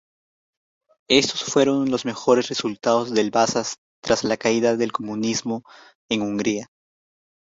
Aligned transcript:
Estos 1.11 1.43
fueron 1.43 1.91
los 1.91 2.05
mejores 2.05 2.49
resultados 2.49 3.13
del 3.13 3.29
Vasas 3.29 3.75
tras 4.03 4.23
la 4.23 4.35
caída 4.35 4.75
del 4.75 4.91
comunismo 4.91 5.61
en 6.09 6.23
Hungría. 6.23 6.69